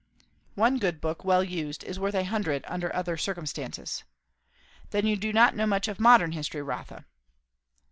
[0.55, 4.03] "One good book, well used, is worth a hundred under other circumstances.
[4.89, 7.05] Then you do not know much of modern history, Rotha?"